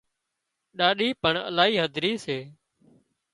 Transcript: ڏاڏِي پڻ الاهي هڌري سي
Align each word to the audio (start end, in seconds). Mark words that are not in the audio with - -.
ڏاڏِي 0.77 1.09
پڻ 1.21 1.33
الاهي 1.49 1.75
هڌري 1.83 2.13
سي 2.23 2.37